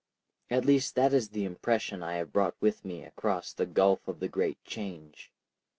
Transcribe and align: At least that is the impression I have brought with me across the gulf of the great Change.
At 0.49 0.65
least 0.65 0.95
that 0.95 1.13
is 1.13 1.29
the 1.29 1.45
impression 1.45 2.01
I 2.01 2.15
have 2.15 2.33
brought 2.33 2.55
with 2.59 2.83
me 2.83 3.03
across 3.03 3.53
the 3.53 3.67
gulf 3.67 4.07
of 4.07 4.19
the 4.19 4.27
great 4.29 4.57
Change. 4.63 5.31